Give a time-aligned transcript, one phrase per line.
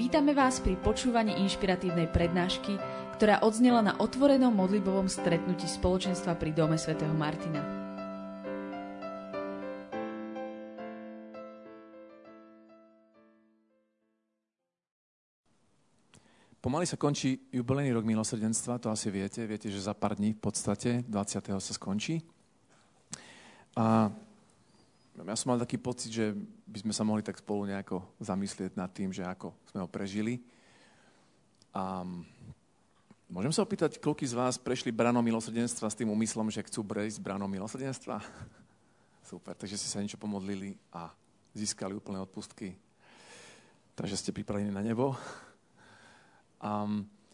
[0.00, 2.80] Vítame vás pri počúvaní inšpiratívnej prednášky,
[3.20, 7.60] ktorá odznela na otvorenom modlibovom stretnutí spoločenstva pri Dome svätého Martina.
[16.64, 19.44] Pomaly sa končí jubilejný rok milosrdenstva, to asi viete.
[19.44, 21.60] Viete, že za pár dní v podstate, 20.
[21.60, 22.24] sa skončí.
[23.76, 24.08] A
[25.26, 26.32] ja som mal taký pocit, že
[26.64, 30.40] by sme sa mohli tak spolu nejako zamyslieť nad tým, že ako sme ho prežili.
[31.74, 32.02] A
[33.30, 37.18] môžem sa opýtať, koľko z vás prešli branou milosrdenstva s tým úmyslom, že chcú prejsť
[37.22, 38.22] branou milosrdenstva?
[39.30, 41.10] Super, takže ste sa niečo pomodlili a
[41.54, 42.74] získali úplné odpustky.
[43.94, 45.14] Takže ste pripravení na nebo.
[46.60, 46.84] A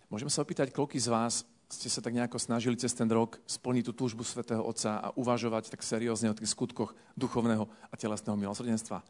[0.07, 3.91] môžem sa opýtať, koľko z vás ste sa tak nejako snažili cez ten rok splniť
[3.91, 9.03] tú túžbu svätého Otca a uvažovať tak seriózne o tých skutkoch duchovného a telesného milosrdenstva.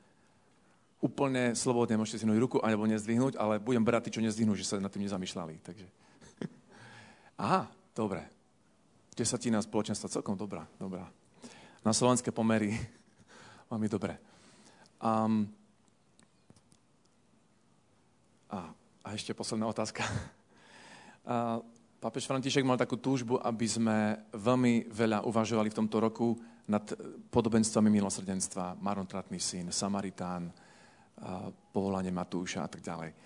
[1.04, 4.80] Úplne slobodne môžete zvihnúť ruku alebo nezdvihnúť, ale budem brať tí, čo nezdvihnú, že sa
[4.80, 5.54] nad tým nezamýšľali.
[5.60, 5.86] Takže...
[7.44, 8.24] Aha, dobre.
[9.12, 11.04] Desatina spoločenstva, celkom dobrá, dobrá.
[11.84, 12.72] Na slovenské pomery
[13.84, 14.16] je dobre.
[14.96, 15.44] Um,
[18.48, 18.72] a,
[19.04, 20.00] a ešte posledná otázka.
[21.26, 21.58] Uh,
[21.96, 26.36] Pápež František mal takú túžbu, aby sme veľmi veľa uvažovali v tomto roku
[26.68, 26.84] nad
[27.32, 28.76] podobenstvami milosrdenstva.
[28.84, 30.52] Marontratný syn, Samaritán,
[31.72, 33.16] povolanie Matúša a tak ďalej.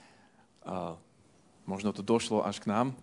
[1.67, 2.95] Možno to došlo až k nám.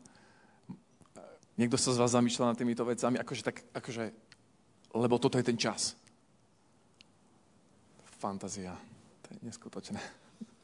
[1.59, 4.03] Niekto sa z vás zamýšľal nad týmito vecami, akože tak, akože,
[4.95, 5.99] lebo toto je ten čas.
[8.23, 8.71] Fantázia.
[9.25, 9.99] To je neskutočné.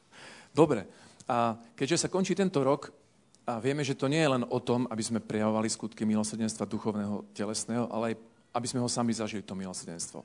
[0.58, 0.88] Dobre.
[1.28, 3.03] A keďže sa končí tento rok,
[3.44, 7.28] a vieme, že to nie je len o tom, aby sme prejavovali skutky milosrdenstva duchovného,
[7.36, 8.16] telesného, ale aj
[8.54, 10.22] aby sme ho sami zažili, to milosrdenstvo.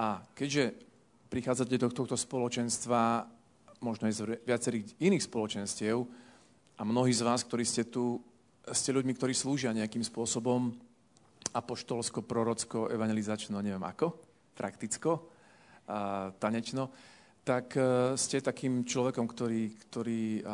[0.00, 0.72] A keďže
[1.28, 3.28] prichádzate do tohto spoločenstva,
[3.84, 6.08] možno aj z viacerých iných spoločenstiev,
[6.78, 8.22] a mnohí z vás, ktorí ste tu,
[8.70, 10.72] ste ľuďmi, ktorí slúžia nejakým spôsobom
[11.52, 14.14] apoštolsko, prorocko, evangelizačno, neviem ako,
[14.54, 15.26] prakticko,
[15.88, 16.92] a tanečno,
[17.42, 20.44] tak e, ste takým človekom, ktorý, ktorý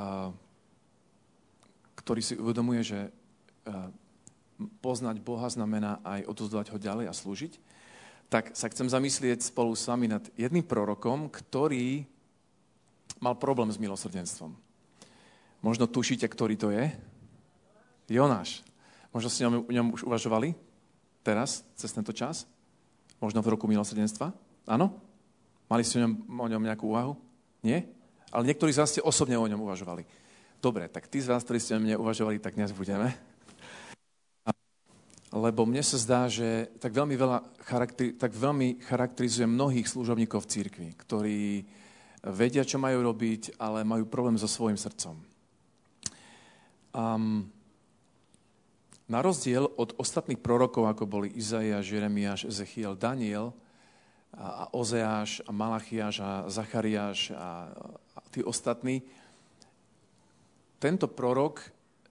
[2.05, 3.11] ktorý si uvedomuje, že e,
[4.85, 7.53] poznať Boha znamená aj odozdávať ho ďalej a slúžiť,
[8.29, 12.05] tak sa chcem zamyslieť spolu s vami nad jedným prorokom, ktorý
[13.25, 14.53] mal problém s milosrdenstvom.
[15.65, 16.93] Možno tušíte, ktorý to je?
[18.13, 18.61] Jonáš.
[19.17, 20.53] Možno ste o ňom už uvažovali
[21.25, 22.45] teraz, cez tento čas?
[23.17, 24.29] Možno v roku milosrdenstva?
[24.69, 24.93] Áno?
[25.73, 27.17] Mali ste o ňom, o ňom nejakú úvahu?
[27.65, 27.89] Nie?
[28.29, 30.05] Ale niektorí z vás ste osobne o ňom uvažovali.
[30.65, 33.13] Dobre, tak tí z vás, ktorí ste mne uvažovali, tak dnes budeme.
[35.29, 40.51] Lebo mne sa zdá, že tak veľmi, veľa charakter, tak veľmi charakterizuje mnohých služobníkov v
[40.57, 41.69] církvi, ktorí
[42.33, 45.21] vedia, čo majú robiť, ale majú problém so svojim srdcom.
[46.97, 47.53] Um,
[49.05, 53.53] na rozdiel od ostatných prorokov, ako boli Izaiáš, Jeremiáš, Ezechiel, Daniel,
[54.33, 57.69] a Ozeáš, a Malachiáš, a Zachariáš a,
[58.17, 59.05] a tí ostatní,
[60.85, 61.65] tento prorok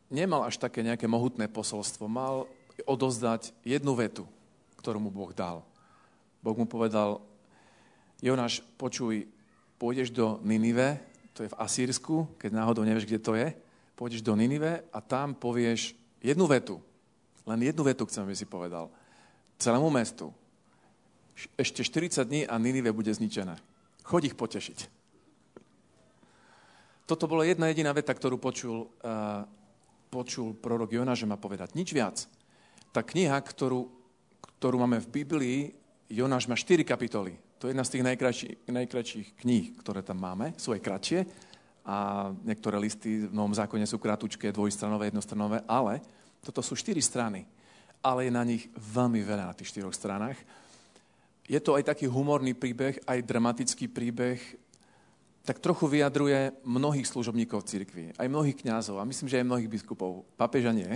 [0.09, 2.09] nemal až také nejaké mohutné posolstvo.
[2.09, 2.49] Mal
[2.89, 4.25] odozdať jednu vetu,
[4.81, 5.61] ktorú mu Boh dal.
[6.41, 7.21] Boh mu povedal,
[8.17, 9.29] Jonáš, počuj,
[9.77, 10.97] pôjdeš do Ninive,
[11.37, 13.53] to je v Asýrsku, keď náhodou nevieš, kde to je,
[13.93, 16.81] pôjdeš do Ninive a tam povieš jednu vetu.
[17.45, 18.89] Len jednu vetu chcem, aby si povedal.
[19.61, 20.33] Celému mestu.
[21.61, 23.53] Ešte 40 dní a Ninive bude zničené.
[24.01, 25.02] Choď ich potešiť.
[27.03, 29.43] Toto bola jedna jediná veta, ktorú počul, uh,
[30.07, 31.75] počul prorok Jonáš, že má povedať.
[31.75, 32.23] Nič viac.
[32.95, 33.91] Tá kniha, ktorú,
[34.59, 35.59] ktorú máme v Biblii,
[36.07, 37.35] Jonáš má 4 kapitoly.
[37.59, 40.55] To je jedna z tých najkračší, najkračších kníh, ktoré tam máme.
[40.55, 41.19] Sú aj kratšie
[41.83, 45.99] a niektoré listy v Novom zákone sú kratučké, dvojstranové, jednostranové, ale
[46.39, 47.43] toto sú 4 strany.
[48.03, 50.39] Ale je na nich veľmi veľa na tých 4 stranách.
[51.43, 54.39] Je to aj taký humorný príbeh, aj dramatický príbeh,
[55.43, 60.23] tak trochu vyjadruje mnohých služobníkov cirkvi, aj mnohých kňazov a myslím, že aj mnohých biskupov.
[60.39, 60.87] Papeža nie.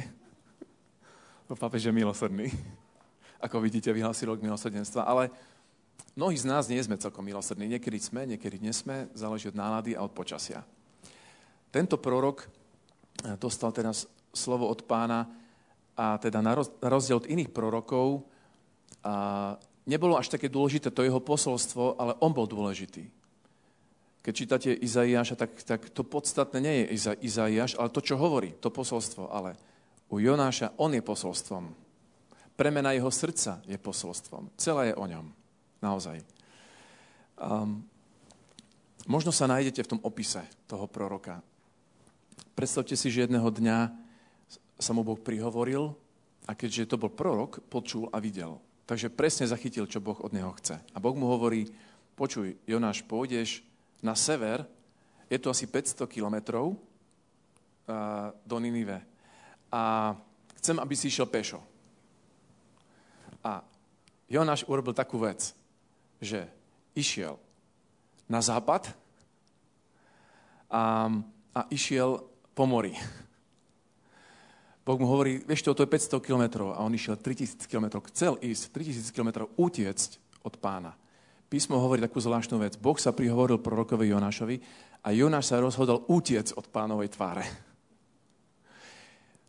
[1.51, 2.47] Papež je milosrdný.
[3.43, 5.03] Ako vidíte, vyhlásil rok milosrdenstva.
[5.03, 5.31] Ale
[6.15, 7.75] mnohí z nás nie sme celkom milosrdní.
[7.75, 9.11] Niekedy sme, niekedy nesme.
[9.11, 10.63] Záleží od nálady a od počasia.
[11.67, 15.27] Tento prorok eh, dostal teraz slovo od pána
[15.99, 16.55] a teda na
[16.87, 18.23] rozdiel od iných prorokov
[19.03, 23.16] a nebolo až také dôležité to jeho posolstvo, ale on bol dôležitý
[24.27, 28.51] keď čítate Izaiáša, tak, tak to podstatné nie je Iza, Izaiáš, ale to, čo hovorí,
[28.59, 29.31] to posolstvo.
[29.31, 29.55] Ale
[30.11, 31.71] u Jonáša on je posolstvom.
[32.59, 34.51] Premena jeho srdca je posolstvom.
[34.59, 35.31] Celé je o ňom.
[35.79, 36.27] Naozaj.
[37.39, 37.87] Um,
[39.07, 41.39] možno sa nájdete v tom opise toho proroka.
[42.51, 43.95] predstavte si, že jedného dňa
[44.75, 45.95] sa mu Boh prihovoril
[46.43, 48.59] a keďže to bol prorok, počul a videl.
[48.91, 50.83] Takže presne zachytil, čo Boh od neho chce.
[50.91, 51.71] A Boh mu hovorí,
[52.19, 53.66] počuj, Jonáš, pôjdeš
[54.01, 54.65] na sever,
[55.27, 56.77] je to asi 500 kilometrov
[58.45, 58.99] do Ninive.
[59.71, 60.13] A
[60.59, 61.59] chcem, aby si išiel pešo.
[63.43, 63.63] A
[64.27, 65.55] Jonáš urobil takú vec,
[66.19, 66.47] že
[66.95, 67.39] išiel
[68.27, 68.91] na západ
[70.67, 71.07] a,
[71.55, 72.91] a išiel po mori.
[74.83, 78.07] Boh mu hovorí, vieš čo, to je 500 kilometrov a on išiel 3000 kilometrov.
[78.11, 80.95] Chcel ísť 3000 kilometrov utiecť od pána.
[81.47, 82.75] Písmo hovorí takú zvláštnu vec.
[82.75, 84.59] Boh sa prihovoril prorokovi Jonášovi
[84.99, 87.47] a Jonáš sa rozhodol utiec od pánovej tváre.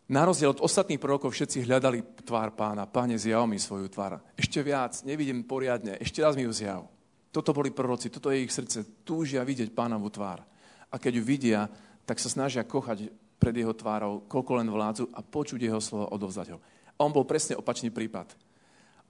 [0.08, 2.86] Na rozdiel od ostatných prorokov všetci hľadali tvár pána.
[2.86, 4.22] Páne, zjav mi svoju tvár.
[4.38, 6.86] Ešte viac, nevidím poriadne, ešte raz mi ju zjav.
[7.28, 9.04] Toto boli proroci, toto je ich srdce.
[9.04, 10.40] Túžia vidieť pánovu tvár.
[10.88, 11.68] A keď ju vidia,
[12.08, 16.56] tak sa snažia kochať pred jeho tvárou, koľko len vládzu a počuť jeho slovo, odovzdať
[16.56, 16.58] ho.
[16.96, 18.32] A on bol presne opačný prípad.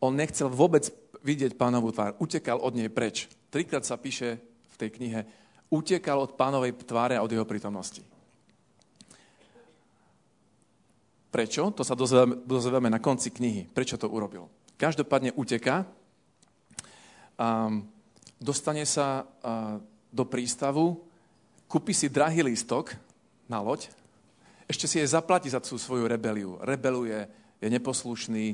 [0.02, 0.90] On nechcel vôbec
[1.23, 3.31] vidieť pánovú tvár, utekal od nej preč.
[3.49, 4.38] Trikrát sa píše
[4.73, 5.20] v tej knihe,
[5.69, 8.00] utekal od pánovej tváre a od jeho prítomnosti.
[11.29, 11.69] Prečo?
[11.76, 13.69] To sa dozvieme na konci knihy.
[13.69, 14.49] Prečo to urobil?
[14.81, 15.85] Každopádne uteká,
[17.38, 17.71] a
[18.43, 19.29] dostane sa
[20.11, 21.05] do prístavu,
[21.71, 22.97] kúpi si drahý lístok
[23.47, 23.93] na loď,
[24.67, 26.59] ešte si jej zaplatí za tú svoju rebeliu.
[26.61, 27.29] Rebeluje,
[27.62, 28.47] je neposlušný,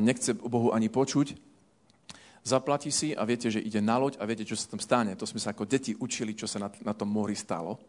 [0.00, 1.34] nechce o Bohu ani počuť.
[2.44, 5.16] Zaplatí si a viete, že ide na loď a viete, čo sa tam stane.
[5.16, 7.80] To sme sa ako deti učili, čo sa na, na tom mori stalo.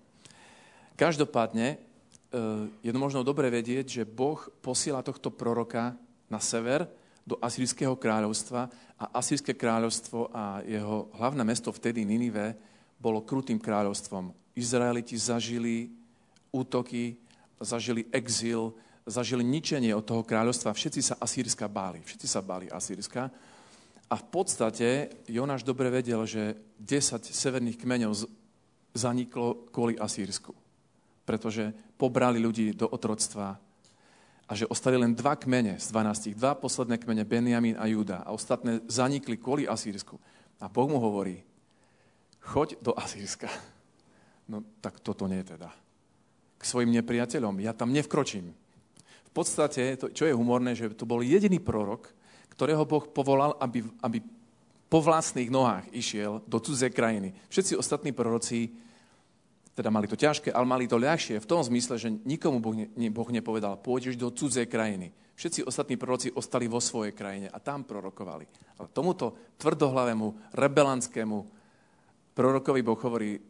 [0.95, 1.77] Každopádne e,
[2.79, 5.91] je možno dobre vedieť, že Boh posiela tohto proroka
[6.31, 6.87] na sever
[7.27, 12.55] do Asýrského kráľovstva a Asýrske kráľovstvo a jeho hlavné mesto vtedy Ninive
[12.95, 14.31] bolo krutým kráľovstvom.
[14.55, 15.91] Izraeliti zažili
[16.55, 17.19] útoky,
[17.59, 18.71] zažili exil,
[19.03, 20.71] zažili ničenie od toho kráľovstva.
[20.71, 21.99] Všetci sa Asýrska báli.
[22.07, 23.27] Všetci sa báli Asýrska.
[24.05, 28.13] A v podstate Jonáš dobre vedel, že 10 severných kmeňov
[28.93, 30.53] zaniklo kvôli Asýrsku.
[31.25, 33.57] Pretože pobrali ľudí do otroctva
[34.45, 36.37] a že ostali len dva kmene z 12.
[36.37, 38.21] Dva posledné kmene, Benjamin a Juda.
[38.21, 40.21] A ostatné zanikli kvôli Asýrsku.
[40.61, 41.41] A Boh mu hovorí,
[42.45, 43.49] choď do Asýrska.
[44.45, 45.73] No tak toto nie teda.
[46.61, 47.57] K svojim nepriateľom.
[47.65, 48.53] Ja tam nevkročím.
[49.25, 52.13] V podstate, to, čo je humorné, že to bol jediný prorok,
[52.55, 54.23] ktorého Boh povolal, aby, aby
[54.87, 57.35] po vlastných nohách išiel do cudzej krajiny.
[57.51, 58.71] Všetci ostatní proroci
[59.75, 63.09] teda mali to ťažké, ale mali to ľahšie v tom zmysle, že nikomu Boh, ne,
[63.11, 65.11] boh nepovedal, pôjdeš do cudzej krajiny.
[65.35, 68.47] Všetci ostatní proroci ostali vo svojej krajine a tam prorokovali.
[68.79, 71.37] Ale tomuto tvrdohlavému, rebelanskému
[72.31, 73.41] prorokovi Boh hovorí, e,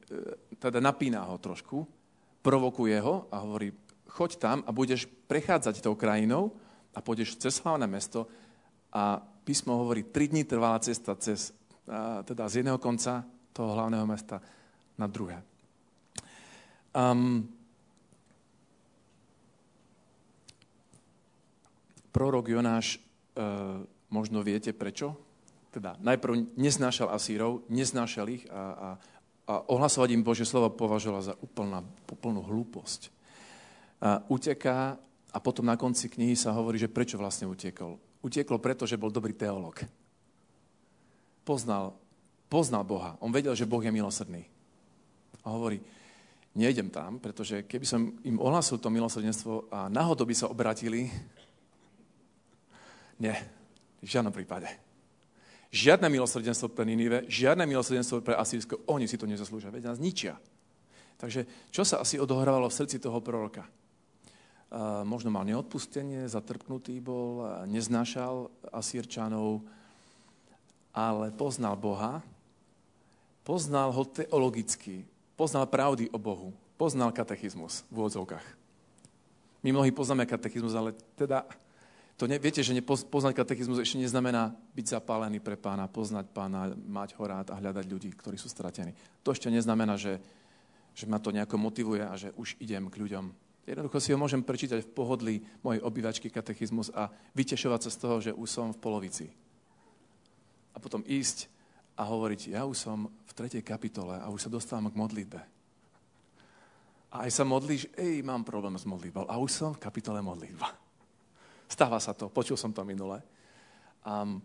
[0.58, 1.86] teda napína ho trošku,
[2.42, 3.70] provokuje ho a hovorí,
[4.10, 6.58] choď tam a budeš prechádzať tou krajinou
[6.90, 8.26] a pôjdeš cez hlavné mesto
[8.96, 11.52] a písmo hovorí, tri dní trvala cesta cez,
[12.24, 14.40] teda z jedného konca toho hlavného mesta
[14.96, 15.44] na druhé.
[16.96, 17.44] Um,
[22.16, 23.04] prorok Jonáš,
[23.36, 25.20] uh, možno viete prečo?
[25.76, 28.90] Teda najprv neznášal Asírov, neznášal ich a, a
[29.46, 33.14] a ohlasovať im Bože slovo považovala za úplná, úplnú hlúposť.
[34.02, 34.98] A uteká
[35.30, 38.02] a potom na konci knihy sa hovorí, že prečo vlastne utiekol.
[38.26, 39.86] Utiekol preto, že bol dobrý teológ.
[41.46, 41.94] Poznal,
[42.50, 43.14] poznal Boha.
[43.22, 44.50] On vedel, že Boh je milosrdný.
[45.46, 45.78] A hovorí,
[46.58, 51.14] nejdem tam, pretože keby som im ohlasil to milosrdenstvo a náhodou by sa obratili,
[53.22, 53.36] nie,
[54.02, 54.68] v žiadnom prípade.
[55.70, 58.90] Žiadne milosrdenstvo pre Ninive, žiadne milosrdenstvo pre Asýrsko.
[58.90, 60.40] Oni si to nezaslúžia, veď nás ničia.
[61.22, 63.70] Takže čo sa asi odohrávalo v srdci toho proroka?
[65.08, 69.64] Možno mal neodpustenie, zatrpnutý bol, neznášal Asírčanov,
[70.92, 72.20] ale poznal Boha,
[73.48, 75.08] poznal ho teologicky,
[75.40, 78.44] poznal pravdy o Bohu, poznal katechizmus v úvodzovkách.
[79.64, 81.48] My mnohí poznáme katechizmus, ale teda
[82.20, 87.16] to ne, viete, že poznať katechizmus ešte neznamená byť zapálený pre pána, poznať pána, mať
[87.16, 88.92] ho rád a hľadať ľudí, ktorí sú stratení.
[89.24, 90.20] To ešte neznamená, že,
[90.96, 93.45] že ma to nejako motivuje a že už idem k ľuďom.
[93.66, 98.16] Jednoducho si ho môžem prečítať v pohodlí mojej obývačky katechizmus a vytešovať sa z toho,
[98.22, 99.26] že už som v polovici.
[100.74, 101.50] A potom ísť
[101.98, 105.42] a hovoriť, ja už som v tretej kapitole a už sa dostávam k modlitbe.
[107.16, 109.26] A aj sa modlíš, ej, mám problém s modlitbou.
[109.26, 110.68] A už som v kapitole modlitba.
[111.66, 113.24] Stáva sa to, počul som to minule.
[114.06, 114.44] Um,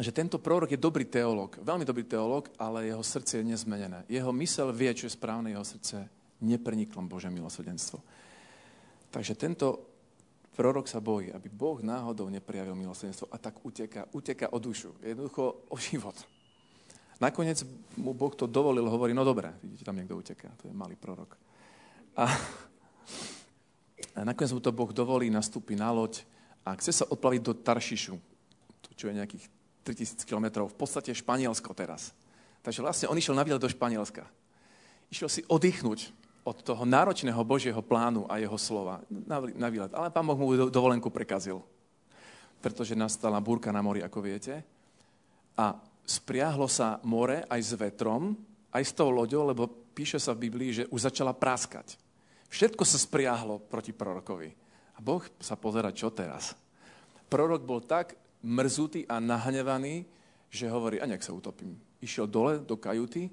[0.00, 4.08] že tento prorok je dobrý teológ, veľmi dobrý teológ, ale jeho srdce je nezmenené.
[4.08, 6.08] Jeho mysel vie, čo je správne, jeho srdce
[6.40, 8.00] nepreniklo Bože milosrdenstvo.
[9.10, 9.90] Takže tento
[10.54, 15.66] prorok sa bojí, aby Boh náhodou neprijavil milosrdenstvo a tak uteka, uteka o dušu, jednoducho
[15.68, 16.14] o život.
[17.20, 17.64] Nakoniec
[18.00, 21.36] mu Boh to dovolil, hovorí, no dobre, vidíte, tam niekto uteká, to je malý prorok.
[22.16, 22.24] A,
[24.16, 26.24] a nakoniec mu to Boh dovolí, nastúpi na loď
[26.64, 28.14] a chce sa odplaviť do Taršišu,
[28.96, 29.44] čo je nejakých
[29.84, 32.12] 3000 kilometrov, v podstate Španielsko teraz.
[32.60, 34.28] Takže vlastne on išiel na do Španielska.
[35.08, 36.12] Išiel si oddychnúť
[36.44, 39.92] od toho náročného Božieho plánu a jeho slova na, výlet.
[39.92, 41.60] Ale pán Boh mu dovolenku prekazil.
[42.60, 44.64] Pretože nastala búrka na mori, ako viete.
[45.56, 48.36] A spriahlo sa more aj s vetrom,
[48.72, 51.96] aj s tou loďou, lebo píše sa v Biblii, že už začala práskať.
[52.50, 54.50] Všetko sa spriahlo proti prorokovi.
[54.96, 56.52] A Boh sa pozera, čo teraz.
[57.30, 60.04] Prorok bol tak mrzutý a nahnevaný,
[60.50, 61.78] že hovorí, a nech sa utopím.
[62.02, 63.30] Išiel dole do kajuty,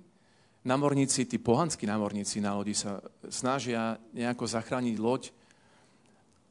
[0.65, 5.23] námorníci, tí pohanskí námorníci na lodi sa snažia nejako zachrániť loď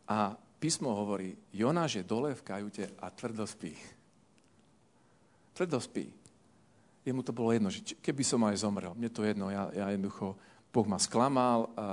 [0.07, 3.75] a písmo hovorí, Jonáš je dole v kajute a tvrdo spí.
[5.53, 6.07] Tvrdo spí.
[7.07, 10.35] Jemu to bolo jedno, že keby som aj zomrel, mne to jedno, ja, ja jednoducho,
[10.75, 11.89] Boh ma sklamal a,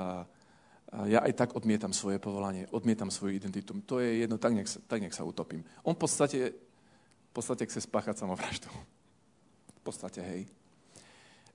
[0.91, 3.77] a ja aj tak odmietam svoje povolanie, odmietam svoju identitu.
[3.87, 5.63] To je jedno, tak nech, sa, tak nech sa utopím.
[5.85, 6.39] On v podstate,
[7.29, 8.67] v podstate chce spáchať samovraždu.
[9.79, 10.41] V podstate, hej.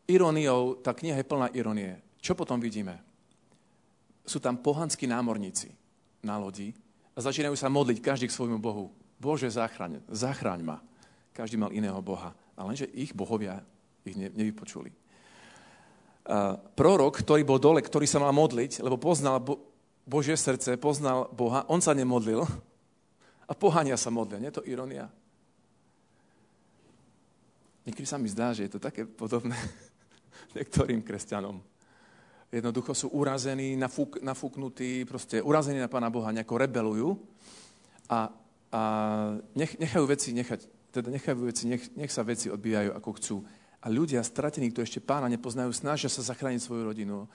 [0.09, 2.01] Iróniou, tá kniha je plná ironie.
[2.25, 2.97] Čo potom vidíme?
[4.25, 5.69] Sú tam pohanskí námorníci
[6.25, 6.73] na lodi
[7.13, 8.89] a začínajú sa modliť každý k svojmu Bohu.
[9.21, 10.79] Bože, zachraň, zachraň ma.
[11.37, 12.33] Každý mal iného Boha.
[12.57, 13.61] A lenže ich bohovia
[14.09, 14.89] ich ne, nevypočuli.
[16.29, 19.61] Uh, prorok, ktorý bol dole, ktorý sa mal modliť, lebo poznal Bo-
[20.09, 22.45] Božie srdce, poznal Boha, on sa nemodlil
[23.49, 24.41] a pohania sa modlia.
[24.41, 25.09] Nie je to ironia?
[27.89, 29.57] Niekedy sa mi zdá, že je to také podobné
[30.59, 31.63] niektorým kresťanom.
[32.51, 37.09] Jednoducho sú urazení, nafúk, nafúknutí, proste urazení na Pána Boha, nejako rebelujú
[38.09, 38.33] a,
[38.73, 38.83] a
[39.53, 43.37] nech, nechajú veci nechať teda nechajú veci, nech, nech sa veci odbijajú ako chcú.
[43.79, 47.31] A ľudia stratení, kto ešte pána nepoznajú, snažia sa zachrániť svoju rodinu,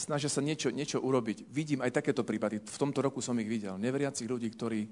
[0.00, 1.46] snažia sa niečo, niečo urobiť.
[1.46, 2.58] Vidím aj takéto prípady.
[2.58, 3.78] V tomto roku som ich videl.
[3.78, 4.90] Neveriacich ľudí, ktorí,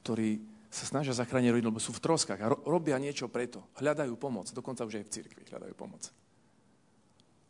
[0.00, 0.40] ktorí
[0.72, 3.68] sa snažia zachrániť rodinu, lebo sú v troskách a ro- robia niečo preto.
[3.76, 4.48] Hľadajú pomoc.
[4.54, 6.08] Dokonca už aj v cirkvi hľadajú pomoc.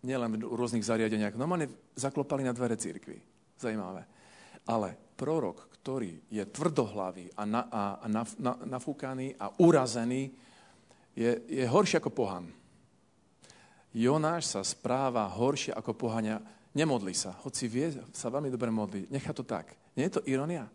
[0.01, 1.37] Nielen v rôznych zariadeniach.
[1.37, 3.21] Normálne zaklopali na dvere cirkvi.
[3.61, 4.09] Zajímavé.
[4.65, 10.33] Ale prorok, ktorý je tvrdohlavý a, na, a, a naf, na, nafúkaný a urazený,
[11.13, 12.49] je, je horší ako pohan.
[13.91, 16.39] Jonáš sa správa horšie ako pohania.
[16.71, 19.11] Nemodli sa, hoci vie sa veľmi dobre modliť.
[19.11, 19.75] Nechá to tak.
[19.99, 20.71] Nie je to ironia?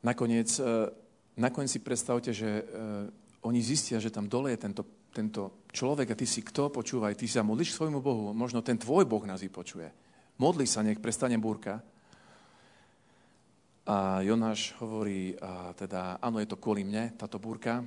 [0.00, 0.88] Nakoniec, e,
[1.36, 3.10] nakoniec si predstavte, že uh,
[3.44, 4.82] oni zistia, že tam dole je tento,
[5.16, 6.68] tento človek a ty si kto?
[6.68, 8.36] Počúvaj, ty sa modlíš svojmu Bohu.
[8.36, 9.88] Možno ten tvoj Boh nás vypočuje.
[10.36, 11.80] Modli sa, nech prestane búrka.
[13.88, 17.80] A Jonáš hovorí, a teda, áno, je to kvôli mne, táto búrka,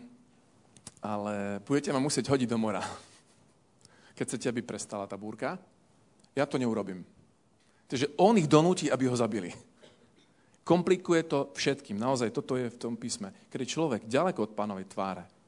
[1.04, 2.82] ale budete ma musieť hodiť do mora.
[4.18, 5.62] Keď chcete, aby prestala tá búrka,
[6.34, 7.06] ja to neurobím.
[7.86, 9.54] Takže on ich donúti, aby ho zabili.
[10.66, 12.00] Komplikuje to všetkým.
[12.00, 13.34] Naozaj, toto je v tom písme.
[13.52, 15.39] Keď človek ďaleko od pánovej tváre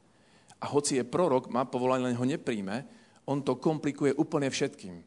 [0.62, 2.86] a hoci je prorok, má povolanie, len ho nepríjme,
[3.26, 5.02] on to komplikuje úplne všetkým.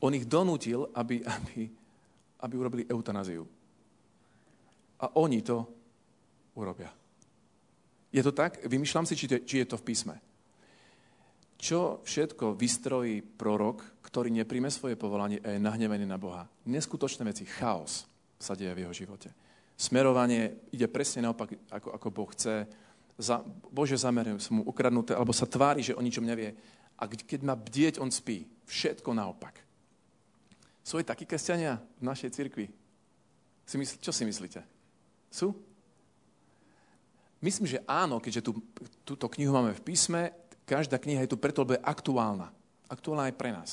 [0.00, 1.66] On ich donútil, aby, aby,
[2.40, 3.44] aby urobili eutanáziu
[5.00, 5.64] a oni to
[6.54, 6.92] urobia.
[8.12, 8.60] Je to tak?
[8.66, 10.14] Vymýšľam si, či, to, či je to v písme.
[11.60, 16.48] Čo všetko vystrojí prorok, ktorý nepríjme svoje povolanie a je nahnevený na Boha?
[16.68, 18.08] Neskutočné veci, chaos
[18.40, 19.28] sa deje v jeho živote.
[19.76, 22.68] Smerovanie ide presne naopak, ako, ako Boh chce.
[23.20, 26.56] Za, Bože zamerujú sú mu ukradnuté, alebo sa tvári, že o ničom nevie.
[26.96, 28.48] A keď má bdieť, on spí.
[28.64, 29.60] Všetko naopak.
[30.80, 32.66] Sú aj takí kresťania v našej cirkvi?
[33.68, 34.64] Si mysl, čo si myslíte?
[35.28, 35.52] Sú?
[37.40, 38.52] Myslím, že áno, keďže tú,
[39.04, 40.32] túto knihu máme v písme,
[40.68, 42.52] každá kniha je tu preto, lebo je aktuálna.
[42.90, 43.70] Aktuálna aj pre nás.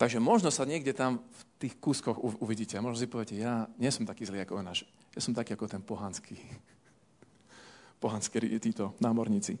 [0.00, 3.92] Takže možno sa niekde tam v tých kúskoch uvidíte a možno si poviete, ja nie
[3.92, 4.82] som taký zlý ako náš.
[5.14, 6.34] Ja som taký ako ten pohanský.
[8.02, 9.54] Pohanský títo námorníci.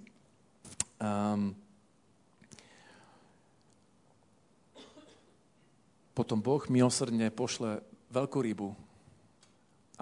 [0.98, 1.54] Um,
[6.10, 7.78] potom Boh milosrdne pošle
[8.10, 8.74] veľkú rybu,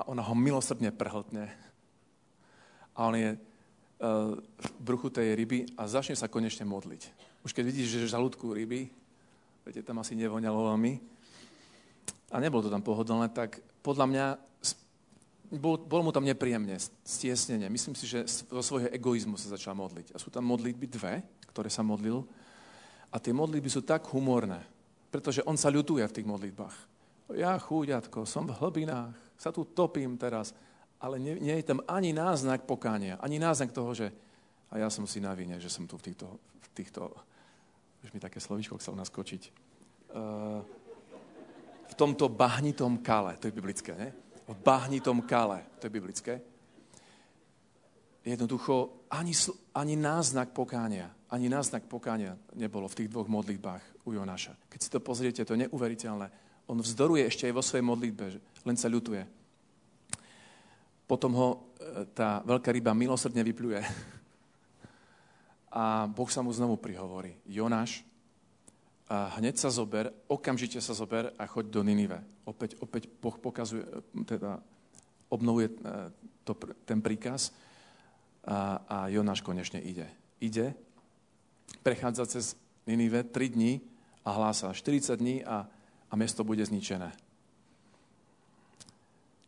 [0.01, 1.53] a ona ho milosrdne prehltne.
[2.97, 7.03] A on je uh, v bruchu tej ryby a začne sa konečne modliť.
[7.45, 8.89] Už keď vidíš, že žalúdku ryby,
[9.69, 10.93] viete, tam asi nevoňalo veľmi,
[12.31, 14.27] a nebolo to tam pohodlné, tak podľa mňa
[15.51, 17.67] bol, bol mu tam nepríjemne, stiesnenie.
[17.67, 20.15] Myslím si, že zo svojho egoizmu sa začal modliť.
[20.15, 22.23] A sú tam modlitby dve, ktoré sa modlil.
[23.11, 24.63] A tie modlitby sú tak humorné,
[25.11, 26.77] pretože on sa ľutuje v tých modlitbách.
[27.35, 30.55] Ja, chúďatko, som v hlbinách, sa tu topím teraz,
[31.03, 34.11] ale nie, nie je tam ani náznak pokánia, ani náznak toho, že
[34.71, 37.11] a ja som si na vine, že som tu v týchto, v týchto
[38.07, 39.43] už mi také slovíčko chcel naskočiť,
[40.15, 40.63] uh,
[41.91, 44.15] v tomto bahnitom kale, to je biblické, ne?
[44.51, 46.35] V bahnitom kale, to je biblické.
[48.27, 49.31] Jednoducho ani,
[49.75, 54.59] ani náznak pokánia, ani náznak pokánia nebolo v tých dvoch modlitbách u Jonáša.
[54.67, 56.27] Keď si to pozriete, to je neuveriteľné.
[56.67, 58.25] On vzdoruje ešte aj vo svojej modlitbe,
[58.67, 59.23] len sa ľutuje.
[61.07, 61.57] Potom ho e,
[62.11, 63.79] tá veľká ryba milosrdne vypluje.
[65.81, 67.39] A Boh sa mu znovu prihovorí.
[67.47, 68.03] Jonáš,
[69.11, 72.23] a hneď sa zober, okamžite sa zober a choď do Ninive.
[72.47, 73.83] Opäť, opäť Boh pokazuje,
[74.23, 74.63] teda
[75.27, 75.75] obnovuje e,
[76.47, 76.55] to,
[76.87, 77.51] ten príkaz
[78.47, 80.07] a, a Jonáš konečne ide.
[80.39, 80.79] Ide,
[81.83, 82.55] prechádza cez
[82.87, 83.83] Ninive 3 dní
[84.23, 85.67] a hlása 40 dní a,
[86.07, 87.11] a mesto bude zničené.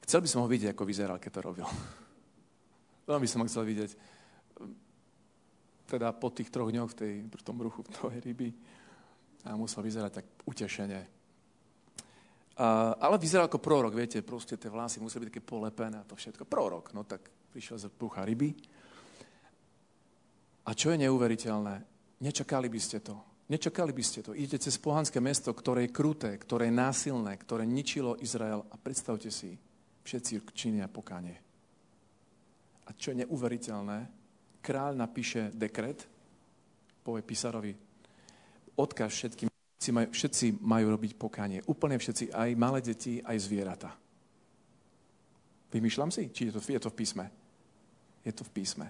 [0.02, 1.66] Chcel by som ho vidieť, ako vyzeral, keď to robil.
[3.11, 3.95] Veľmi som ho chcel vidieť.
[5.87, 8.50] Teda po tých troch dňoch v, tej, v tom ruchu tej ryby.
[9.43, 11.01] A musel vyzerať tak utešene.
[12.63, 16.15] A, ale vyzeral ako prorok, viete, proste tie vlasy museli byť také polepené a to
[16.15, 16.47] všetko.
[16.47, 18.55] Prorok, no tak prišiel z brucha ryby.
[20.63, 21.75] A čo je neuveriteľné?
[22.23, 23.19] Nečakali by ste to.
[23.51, 24.33] Nečakali by ste to.
[24.33, 29.29] Idete cez pohanské mesto, ktoré je kruté, ktoré je násilné, ktoré ničilo Izrael a predstavte
[29.29, 29.59] si,
[30.07, 31.37] všetci činia pokánie.
[32.87, 33.99] A čo je neuveriteľné,
[34.63, 36.07] kráľ napíše dekret,
[37.03, 37.75] povie písarovi,
[38.76, 41.59] odkaz všetkým, všetci majú, všetci majú robiť pokánie.
[41.67, 43.91] Úplne všetci, aj malé deti, aj zvieratá.
[45.73, 46.29] Vymýšľam si?
[46.31, 47.25] Či je to, je to v písme?
[48.23, 48.87] Je to v písme.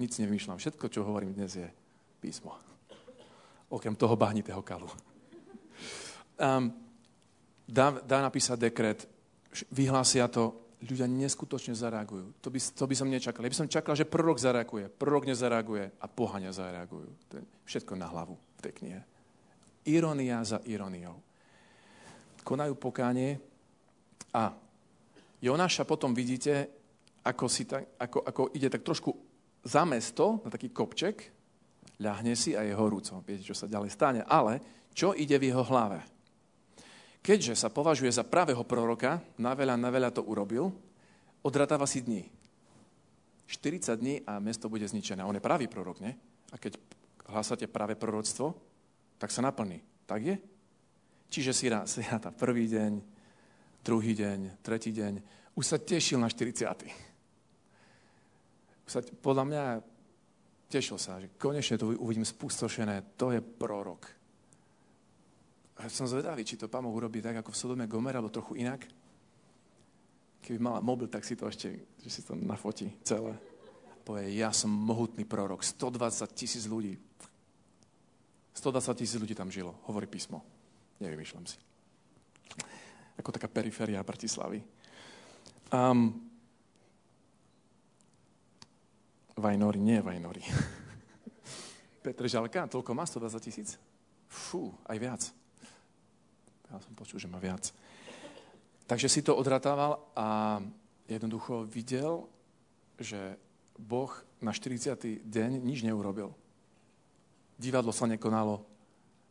[0.00, 0.58] Nic nevymýšľam.
[0.58, 1.68] Všetko, čo hovorím dnes, je
[2.18, 2.56] písmo.
[3.68, 4.88] Okrem toho bahnitého kalu.
[6.38, 6.72] Um,
[7.68, 9.04] dá, dá napísať dekret,
[9.70, 12.38] vyhlásia to, ľudia neskutočne zareagujú.
[12.40, 13.42] To by, to by som nečakal.
[13.42, 17.10] Ja by som čakal, že prorok zareaguje, prorok nezareaguje a pohania zareagujú.
[17.30, 19.00] To je všetko na hlavu v.
[19.88, 21.16] Ironia za ironiou.
[22.42, 23.38] Konajú pokánie
[24.34, 24.52] a
[25.38, 26.66] Jonáša potom vidíte,
[27.22, 29.14] ako, si tak, ako, ako ide tak trošku
[29.62, 31.16] za mesto, na taký kopček,
[32.02, 33.22] ľahne si a je horúco.
[33.22, 34.20] Viete, čo sa ďalej stane.
[34.26, 34.58] Ale
[34.94, 36.02] čo ide v jeho hlave?
[37.22, 40.70] Keďže sa považuje za pravého proroka, na veľa, na veľa to urobil,
[41.42, 42.26] odratáva si dní.
[43.46, 45.22] 40 dní a mesto bude zničené.
[45.24, 46.12] On je pravý prorok, nie?
[46.52, 46.80] A keď
[47.28, 48.56] hlásate práve proroctvo,
[49.20, 49.80] tak sa naplní.
[50.08, 50.36] Tak je?
[51.28, 52.92] Čiže si rá, si ráta prvý deň,
[53.84, 55.20] druhý deň, tretí deň.
[55.52, 56.64] Už sa tešil na 40.
[58.88, 59.64] Už sa, podľa mňa
[60.72, 63.20] tešil sa, že konečne to uvidím spustošené.
[63.20, 64.08] To je prorok.
[65.78, 68.58] A som zvedavý, či to pán Boh urobí tak, ako v Sodome Gomer, alebo trochu
[68.58, 68.88] inak.
[70.42, 73.36] Keby mala mobil, tak si to ešte, že si to nafotí celé.
[74.02, 76.96] Povie, ja som mohutný prorok, 120 tisíc ľudí.
[78.58, 80.42] 120 tisíc ľudí tam žilo, hovorí písmo.
[80.98, 81.58] Nevymýšľam si.
[83.14, 84.58] Ako taká periféria Bratislavy.
[85.70, 86.26] Um,
[89.38, 90.42] Vajnori, nie Vajnori.
[92.04, 93.78] Petr Žalka, toľko má 120 tisíc?
[94.26, 95.22] Fú, aj viac.
[96.68, 97.70] Ja som počul, že má viac.
[98.88, 100.58] Takže si to odratával a
[101.06, 102.26] jednoducho videl,
[102.98, 103.38] že
[103.78, 104.10] Boh
[104.42, 105.22] na 40.
[105.22, 106.34] deň nič neurobil.
[107.58, 108.62] Divadlo sa nekonalo,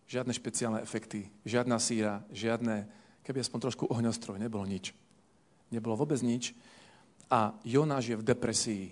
[0.08, 2.84] žiadne špeciálne efekty, žiadna síra, žiadne,
[3.24, 4.92] keby aspoň trošku ohňostroj, nebolo nič.
[5.72, 6.52] Nebolo vôbec nič.
[7.32, 8.86] A Jonáš je v depresii.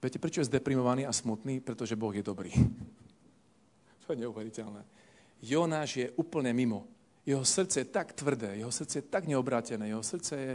[0.00, 1.60] Viete, prečo je zdeprimovaný a smutný?
[1.60, 2.52] Pretože Boh je dobrý.
[4.02, 4.82] To je neuveriteľné.
[5.46, 6.90] Jonáš je úplne mimo.
[7.22, 10.54] Jeho srdce je tak tvrdé, jeho srdce je tak neobrátené, jeho srdce je...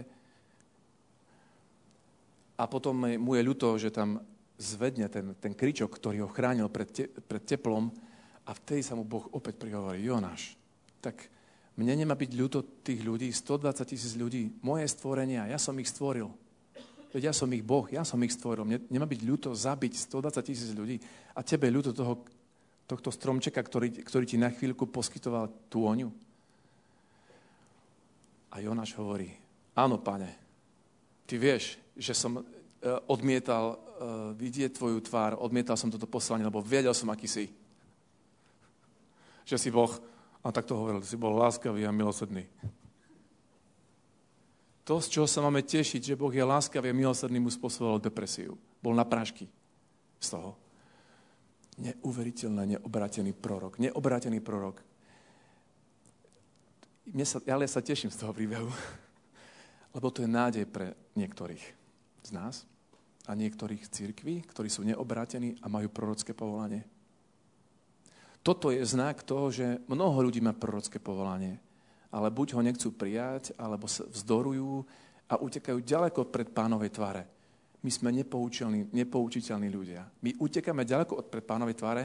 [2.59, 4.19] A potom mu je ľúto, že tam
[4.59, 7.87] zvedne ten, ten kričok, ktorý ho chránil pred, te, pred teplom
[8.47, 10.55] a vtedy sa mu Boh opäť prihovorí, Jonáš,
[11.03, 11.27] tak
[11.77, 16.31] mne nemá byť ľúto tých ľudí, 120 tisíc ľudí, moje stvorenia, ja som ich stvoril.
[17.13, 18.65] Veď ja som ich Boh, ja som ich stvoril.
[18.65, 20.97] Mne nemá byť ľúto zabiť 120 tisíc ľudí
[21.37, 22.25] a tebe ľúto toho,
[22.89, 26.09] tohto stromčeka, ktorý, ktorý ti na chvíľku poskytoval tú oňu.
[28.55, 29.29] A Jonáš hovorí,
[29.75, 30.33] áno, pane,
[31.29, 32.43] ty vieš, že som e,
[33.05, 33.77] odmietal e,
[34.33, 37.45] vidieť tvoju tvár, odmietal som toto poslanie, lebo vedel som, aký si.
[39.47, 39.95] Že si Boh,
[40.43, 42.43] a tak to hovoril, si bol láskavý a milosrdný.
[44.83, 48.59] To, z čoho sa máme tešiť, že Boh je láskavý a milosrdný, mu spôsoboval depresiu.
[48.83, 49.47] Bol na prášky
[50.19, 50.59] z toho.
[51.79, 53.79] Neuveriteľne neobrátený prorok.
[53.79, 54.83] Neobrátený prorok.
[57.07, 58.67] Mne sa, ale sa teším z toho príbehu,
[59.95, 61.63] lebo to je nádej pre niektorých
[62.27, 62.67] z nás
[63.27, 66.83] a niektorých církví, ktorí sú neobrátení a majú prorocké povolanie.
[68.47, 71.59] Toto je znak toho, že mnoho ľudí má prorocké povolanie,
[72.07, 74.87] ale buď ho nechcú prijať, alebo sa vzdorujú
[75.27, 77.27] a utekajú ďaleko pred pánovej tvare.
[77.83, 78.15] My sme
[78.95, 80.07] nepoučiteľní ľudia.
[80.23, 82.03] My utekáme ďaleko od pred pánovej tvare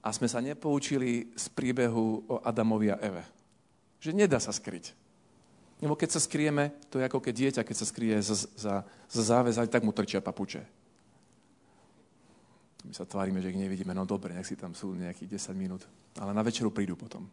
[0.00, 3.28] a sme sa nepoučili z príbehu o Adamovi a Eve.
[4.00, 4.96] Že nedá sa skryť.
[5.84, 8.74] Lebo keď sa skrieme, to je ako keď dieťa, keď sa skrie za, za,
[9.12, 10.79] za záväz, tak mu trčia papuče.
[12.84, 13.92] My sa tvárime, že ich nevidíme.
[13.92, 15.84] No dobre, nech si tam sú nejakých 10 minút.
[16.16, 17.28] Ale na večeru prídu potom.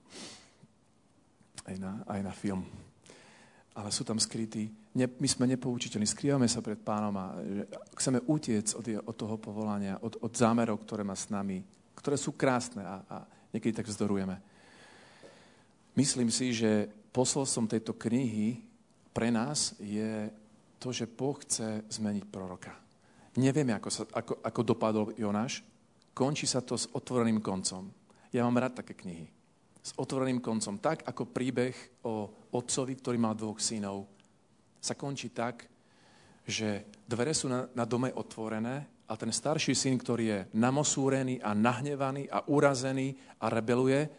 [1.63, 2.67] Aj na, aj na film.
[3.77, 4.67] Ale sú tam skrytí.
[4.97, 6.07] Ne, my sme nepoučiteľní.
[6.09, 7.63] Skrývame sa pred pánom a že
[7.95, 11.61] chceme utiec od, od toho povolania, od, od zámerov, ktoré má s nami,
[11.95, 13.17] ktoré sú krásne a, a
[13.53, 14.35] niekedy tak vzdorujeme.
[15.95, 18.61] Myslím si, že posolstvom tejto knihy
[19.09, 20.29] pre nás je
[20.77, 22.86] to, že Boh chce zmeniť proroka.
[23.37, 25.61] Nevieme, ako, sa, ako, ako dopadol Jonáš.
[26.17, 27.85] Končí sa to s otvoreným koncom.
[28.33, 29.29] Ja mám rád také knihy.
[29.77, 30.81] S otvoreným koncom.
[30.81, 34.09] Tak, ako príbeh o otcovi, ktorý mal dvoch synov,
[34.81, 35.69] sa končí tak,
[36.47, 41.53] že dvere sú na, na dome otvorené a ten starší syn, ktorý je namosúrený a
[41.53, 44.09] nahnevaný a urazený a rebeluje,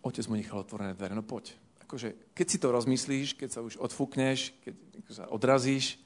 [0.00, 1.12] otec mu nechal otvorené dvere.
[1.12, 1.52] No poď.
[1.84, 4.74] Akože, keď si to rozmyslíš, keď sa už odfúkneš, keď
[5.10, 5.98] sa odrazíš,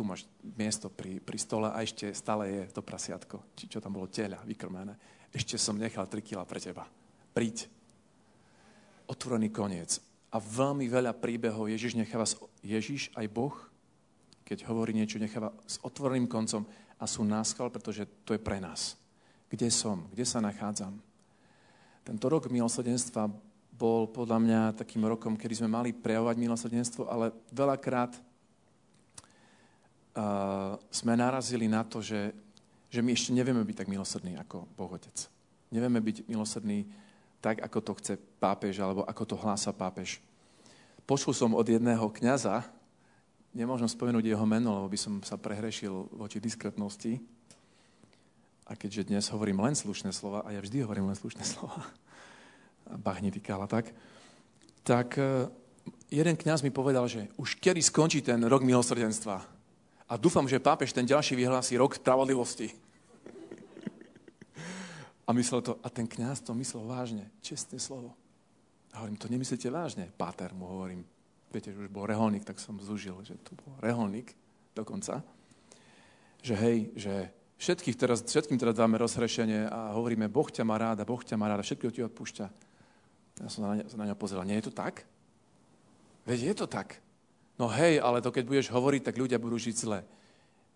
[0.00, 0.24] tu máš
[0.56, 4.40] miesto pri, pri stole a ešte stále je to prasiatko, či čo tam bolo teľa
[4.48, 4.96] vykrmené.
[5.28, 6.88] Ešte som nechal 3 kila pre teba.
[7.36, 7.68] Príď.
[9.04, 10.00] Otvorený koniec.
[10.32, 12.24] A veľmi veľa príbehov Ježiš necháva,
[12.64, 13.52] Ježiš aj Boh,
[14.48, 16.64] keď hovorí niečo, necháva s otvoreným koncom
[16.96, 18.96] a sú náskal, pretože to je pre nás.
[19.52, 20.08] Kde som?
[20.16, 20.96] Kde sa nachádzam?
[22.08, 23.28] Tento rok milosrdenstva
[23.76, 28.29] bol podľa mňa takým rokom, kedy sme mali prejavovať milosrdenstvo, ale veľakrát
[30.90, 32.34] sme narazili na to, že,
[32.90, 35.30] že my ešte nevieme byť tak milosrdní ako Boh Otec.
[35.70, 36.90] Nevieme byť milosrdní
[37.40, 40.20] tak, ako to chce pápež, alebo ako to hlása pápež.
[41.06, 42.66] Počul som od jedného kňaza,
[43.56, 47.18] nemôžem spomenúť jeho meno, lebo by som sa prehrešil voči diskretnosti,
[48.70, 51.82] a keďže dnes hovorím len slušné slova, a ja vždy hovorím len slušné slova,
[52.90, 53.90] Bach netýkala tak,
[54.86, 55.50] tak e,
[56.10, 59.59] jeden kňaz mi povedal, že už kedy skončí ten rok milosrdenstva.
[60.10, 62.74] A dúfam, že pápež ten ďalší vyhlási rok spravodlivosti.
[65.22, 68.18] A myslel to, a ten kňaz to myslel vážne, čestné slovo.
[68.90, 70.10] A hovorím, to nemyslíte vážne?
[70.18, 71.06] Páter mu hovorím,
[71.54, 74.34] viete, že už bol reholník, tak som zúžil, že tu bol reholník
[74.74, 75.22] dokonca.
[76.42, 77.14] Že hej, že
[77.62, 81.38] všetkých teraz, všetkým teraz dáme rozhrešenie a hovoríme, Boh ťa má rád a Boh ťa
[81.38, 82.46] má rád a všetko ti odpúšťa.
[83.46, 85.06] Ja som na, na ňa pozeral, nie je to tak?
[86.26, 86.98] Veď je to tak.
[87.60, 90.00] No hej, ale to keď budeš hovoriť, tak ľudia budú žiť zle.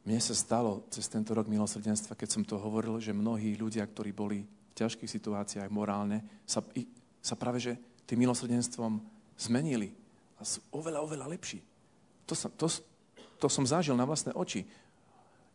[0.05, 4.13] Mne sa stalo cez tento rok milosrdenstva, keď som to hovoril, že mnohí ľudia, ktorí
[4.13, 6.61] boli v ťažkých situáciách morálne, sa,
[7.25, 9.01] sa práve že tým milosrdenstvom
[9.41, 9.97] zmenili
[10.37, 11.65] a sú oveľa, oveľa lepší.
[12.29, 12.69] To som, to,
[13.41, 14.69] to som zažil na vlastné oči.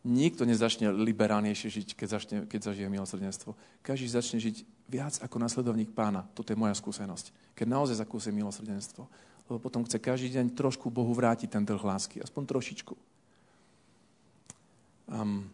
[0.01, 3.53] Nikto nezačne liberálnejšie žiť, keď, začne, keď zažije milosrdenstvo.
[3.85, 6.25] Každý začne žiť viac ako nasledovník pána.
[6.33, 7.53] Toto je moja skúsenosť.
[7.53, 9.05] Keď naozaj zakúsim milosrdenstvo
[9.49, 12.93] lebo potom chce každý deň trošku Bohu vrátiť ten trh lásky, aspoň trošičku.
[15.09, 15.49] Um,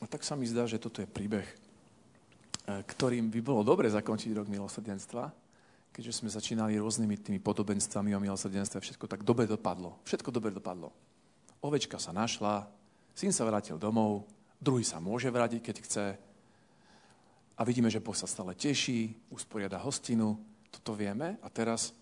[0.00, 1.56] a tak sa mi zdá, že toto je príbeh, e,
[2.88, 5.28] ktorým by bolo dobre zakončiť rok milosrdenstva,
[5.92, 10.00] keďže sme začínali rôznymi tými podobenstvami o milosrdenstve, všetko tak dobre dopadlo.
[10.08, 10.88] Všetko dobre dopadlo.
[11.60, 12.64] Ovečka sa našla,
[13.12, 14.24] syn sa vrátil domov,
[14.56, 16.04] druhý sa môže vrátiť, keď chce,
[17.62, 20.34] a vidíme, že Boh sa stále teší, usporiada hostinu,
[20.66, 21.94] toto vieme a teraz,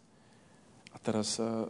[0.89, 1.69] a teraz uh,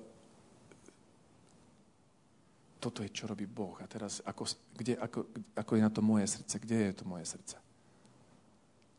[2.79, 3.75] toto je, čo robí Boh.
[3.83, 4.47] A teraz, ako,
[4.79, 5.27] kde, ako,
[5.59, 6.55] ako je na to moje srdce?
[6.63, 7.59] Kde je to moje srdce?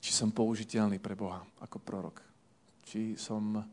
[0.04, 2.19] Či som použiteľný pre Boha ako prorok?
[2.84, 3.63] Či som...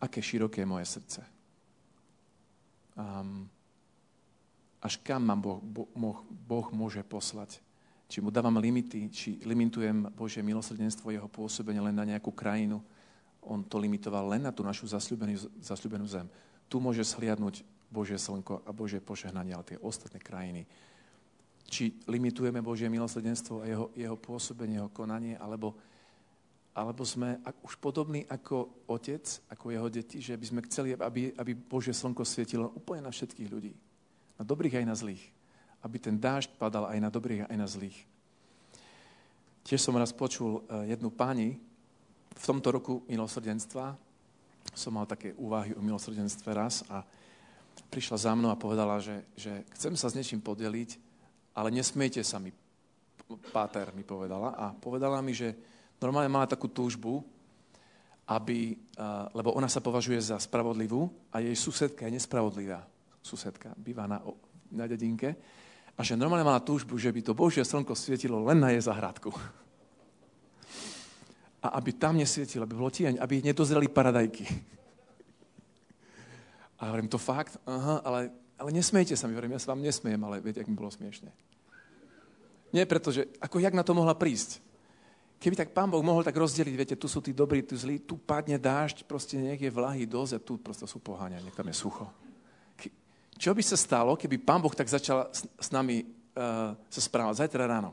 [0.00, 1.20] Aké široké je moje srdce?
[2.96, 3.52] Um,
[4.80, 7.60] až kam ma boh, boh, boh môže poslať?
[8.12, 12.84] Či mu dávam limity, či limitujem Božie milosrdenstvo, jeho pôsobenie len na nejakú krajinu.
[13.40, 16.28] On to limitoval len na tú našu zasľubenú, zem.
[16.68, 20.68] Tu môže sliadnúť Božie slnko a Božie požehnanie, ale tie ostatné krajiny.
[21.72, 25.72] Či limitujeme Božie milosrdenstvo a jeho, jeho pôsobenie, jeho konanie, alebo,
[26.76, 31.56] alebo sme už podobní ako otec, ako jeho deti, že by sme chceli, aby, aby
[31.56, 33.72] Božie slnko svietilo úplne na všetkých ľudí.
[34.36, 35.24] Na dobrých aj na zlých.
[35.82, 37.98] Aby ten dážď padal aj na dobrých aj na zlých.
[39.62, 41.58] Tiež som raz počul eh, jednu pani,
[42.32, 43.94] v tomto roku milosrdenstva
[44.72, 47.04] som mal také úvahy o milosrdenstve raz a
[47.92, 50.96] prišla za mnou a povedala, že, že chcem sa s niečím podeliť,
[51.52, 52.48] ale nesmiete sa mi,
[53.52, 54.56] páter mi povedala.
[54.56, 55.52] A povedala mi, že
[56.00, 57.20] normálne mala takú túžbu,
[58.24, 58.78] aby,
[59.36, 62.80] lebo ona sa považuje za spravodlivú a jej susedka je nespravodlivá.
[63.20, 64.24] Susedka býva na,
[64.72, 65.36] na dedinke.
[65.96, 69.30] A že normálne mala túžbu, že by to Božie slnko svietilo len na jej zahradku
[71.62, 74.42] a aby tam nesvietilo, aby bolo tieň, aby nedozreli paradajky.
[76.82, 77.54] A hovorím, to fakt?
[77.62, 80.74] Aha, ale, ale nesmejte sa mi, hovorím, ja sa vám nesmiem, ale viete, ak mi
[80.74, 81.30] bolo smiešne.
[82.74, 84.58] Nie, pretože, ako jak na to mohla prísť?
[85.38, 88.18] Keby tak pán Boh mohol tak rozdeliť, viete, tu sú tí dobrí, tu zlí, tu
[88.18, 91.76] padne dážď, proste nech je vlahy dosť a tu proste sú poháňa, nech tam je
[91.78, 92.10] sucho.
[93.42, 97.42] Čo by sa stalo, keby pán Boh tak začal s, s nami uh, sa správať
[97.42, 97.90] zajtra ráno?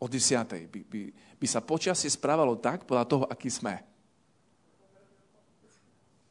[0.00, 3.84] O desiatej by, by, by sa počasie správalo tak, podľa toho, aký sme.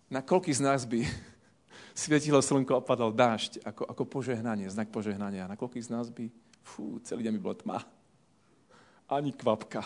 [0.09, 1.05] Na koľký z nás by
[2.01, 5.45] svietilo slnko a padal dážď, ako, ako požehnanie, znak požehnania.
[5.45, 6.25] Na koľký z nás by,
[6.65, 7.77] fú, celý deň by bola tma.
[9.05, 9.85] Ani kvapka.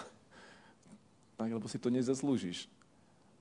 [1.36, 2.72] Tak, lebo si to nezaslúžiš.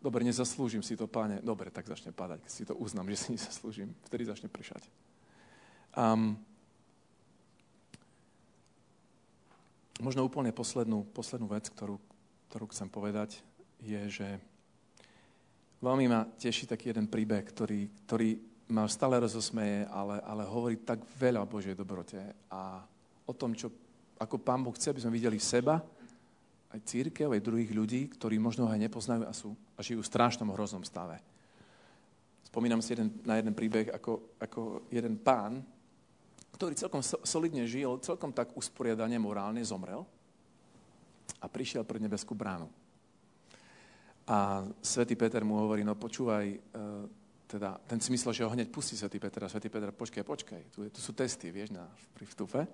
[0.05, 1.40] Dobre, nezaslúžim si to, páne.
[1.40, 3.88] Dobre, tak začne padať, keď si to uznám, že si nezaslúžim.
[4.05, 4.85] Vtedy začne pršať.
[5.97, 6.37] Um,
[10.05, 11.97] možno úplne poslednú, poslednú vec, ktorú,
[12.53, 13.40] ktorú chcem povedať,
[13.81, 14.29] je, že
[15.81, 18.37] veľmi ma teší taký jeden príbeh, ktorý, ktorý
[18.69, 22.21] ma stále rozosmeje, ale, ale hovorí tak veľa o Božej dobrote
[22.53, 22.85] a
[23.25, 23.73] o tom, čo,
[24.21, 25.81] ako Pán Boh chce, aby sme videli seba,
[26.74, 30.10] aj církev, aj druhých ľudí, ktorí možno ho aj nepoznajú a, sú, a žijú v
[30.10, 31.22] strašnom hroznom stave.
[32.50, 35.62] Spomínam si jeden, na jeden príbeh, ako, ako jeden pán,
[36.58, 40.02] ktorý celkom solidne žil, celkom tak usporiadane morálne zomrel
[41.38, 42.70] a prišiel pred nebeskú bránu.
[44.24, 46.58] A svätý Peter mu hovorí, no počúvaj, e,
[47.44, 50.62] teda, ten si myslel, že ho hneď pustí svätý Peter a svätý Peter, počkaj, počkaj,
[50.72, 51.84] tu, tu sú testy, vieš, na,
[52.16, 52.64] pri vstupe.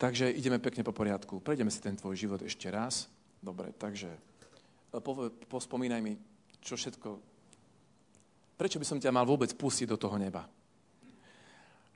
[0.00, 3.04] Takže ideme pekne po poriadku, prejdeme si ten tvoj život ešte raz.
[3.44, 6.16] Dobre, takže e, po, pospomínaj mi,
[6.64, 7.20] čo všetko,
[8.56, 10.48] prečo by som ťa mal vôbec pustiť do toho neba?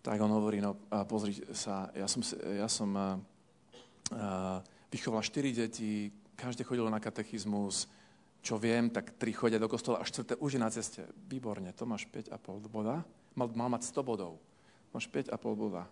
[0.04, 0.76] tak on hovorí, no
[1.08, 4.60] pozri sa, ja som, ja som uh,
[4.92, 7.88] vychoval štyri deti, každé chodilo na katechizmus,
[8.44, 11.00] čo viem, tak tri chodia do kostola a štvrté už je na ceste.
[11.24, 12.36] Výborne, to máš 5,5
[12.68, 13.00] boda.
[13.32, 14.36] Mal, mal mať 100 bodov.
[14.92, 15.88] Máš 5,5 boda.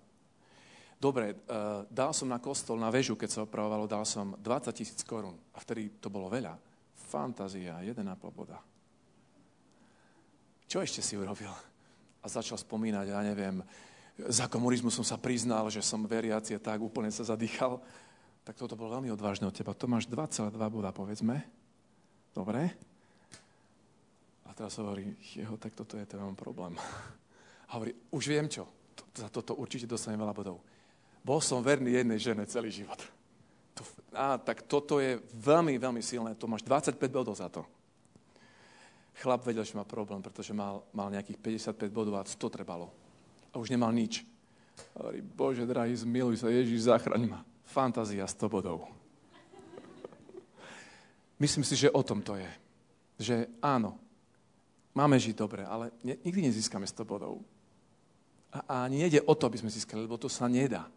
[1.02, 5.02] Dobre, uh, dal som na kostol, na väžu, keď sa opravovalo, dal som 20 tisíc
[5.02, 5.34] korún.
[5.50, 6.54] A vtedy to bolo veľa.
[7.10, 8.62] Fantázia, 1,5 boda.
[10.70, 11.50] Čo ešte si urobil?
[12.22, 13.66] A začal spomínať, ja neviem,
[14.30, 17.82] za komunizmu som sa priznal, že som veriaci tak úplne sa zadýchal.
[18.46, 19.74] Tak toto bolo veľmi odvážne od teba.
[19.74, 21.42] To máš 2,2 boda, povedzme.
[22.30, 22.70] Dobre?
[24.46, 26.78] A teraz hovorí, jeho, tak toto je ten problém.
[27.66, 28.70] A hovorí, už viem čo.
[29.18, 30.71] Za toto určite dostanem veľa bodov.
[31.22, 32.98] Bol som verný jednej žene celý život.
[33.78, 33.82] To,
[34.12, 36.34] á, tak toto je veľmi, veľmi silné.
[36.34, 37.62] To máš 25 bodov za to.
[39.22, 41.38] Chlap vedel, že má problém, pretože mal, mal nejakých
[41.78, 42.90] 55 bodov a 100 trebalo
[43.52, 44.24] a už nemal nič.
[44.96, 47.40] A hovorí, Bože, drahý, zmiluj sa, Ježiš, zachraň ma.
[47.68, 48.88] Fantázia 100 bodov.
[51.36, 52.50] Myslím si, že o tom to je.
[53.20, 54.00] Že áno,
[54.96, 57.44] máme žiť dobre, ale nikdy nezískame 100 bodov.
[58.52, 60.88] A, a ani nejde o to, aby sme získali, lebo to sa nedá.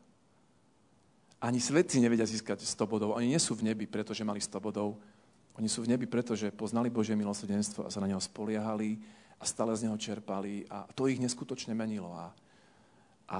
[1.43, 3.09] Ani svetci nevedia získať 100 bodov.
[3.15, 4.95] Oni nie sú v nebi, pretože mali 100 bodov.
[5.55, 8.99] Oni sú v nebi, pretože poznali Božie milosrdenstvo a sa na neho spoliehali
[9.39, 12.11] a stále z neho čerpali a to ich neskutočne menilo.
[12.11, 12.31] A,
[13.31, 13.37] a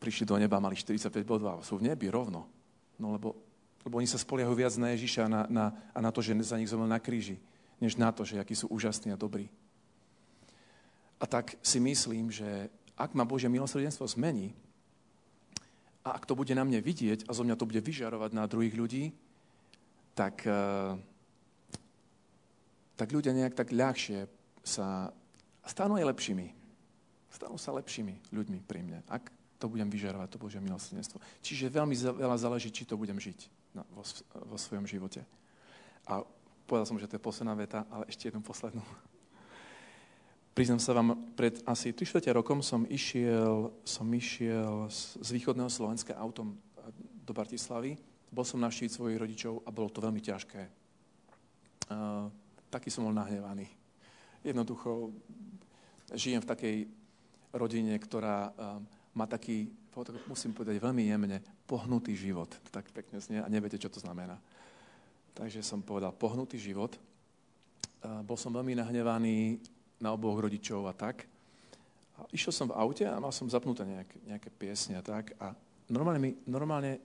[0.00, 2.48] prišli do neba, mali 45 bodov a sú v nebi rovno.
[2.96, 3.36] No lebo,
[3.84, 6.56] lebo oni sa spoliahujú viac na Ježiša a na, na, a na to, že za
[6.56, 7.40] nich zomrel na kríži,
[7.80, 9.48] než na to, že akí sú úžasní a dobrí.
[11.20, 14.56] A tak si myslím, že ak ma Božie milosrdenstvo zmení
[16.04, 18.74] a ak to bude na mne vidieť a zo mňa to bude vyžarovať na druhých
[18.76, 19.04] ľudí,
[20.16, 20.96] tak, eh,
[22.96, 24.28] tak ľudia nejak tak ľahšie
[24.64, 25.12] sa
[25.64, 26.60] stanú aj lepšími
[27.30, 29.30] stanú sa lepšími ľuďmi pri mne, ak
[29.62, 31.22] to budem vyžarovať, to Božie milosrdenstvo.
[31.44, 33.38] Čiže veľmi veľa záleží, či to budem žiť
[33.76, 34.02] na, vo,
[34.50, 35.22] vo svojom živote.
[36.08, 36.24] A
[36.66, 38.82] povedal som, že to je posledná veta, ale ešte jednu poslednú.
[40.60, 46.12] Priznám sa vám, pred asi 3 rokom som išiel, som išiel z, z východného Slovenska
[46.20, 46.52] autom
[47.24, 47.96] do Bratislavy.
[48.28, 50.60] Bol som navštíviť svojich rodičov a bolo to veľmi ťažké.
[51.88, 52.28] Uh,
[52.68, 53.72] taký som bol nahnevaný.
[54.44, 55.16] Jednoducho
[56.12, 56.76] žijem v takej
[57.56, 58.84] rodine, ktorá uh,
[59.16, 59.64] má taký,
[60.28, 62.52] musím povedať veľmi jemne, pohnutý život.
[62.68, 64.36] Tak pekne znie a neviete, čo to znamená.
[65.32, 67.00] Takže som povedal pohnutý život.
[68.04, 69.56] Uh, bol som veľmi nahnevaný
[70.00, 71.28] na oboch rodičov a tak.
[72.16, 75.36] A išiel som v aute a mal som zapnuté nejaké, nejaké piesne a tak.
[75.36, 75.52] A
[75.92, 77.00] normálne mi, normálne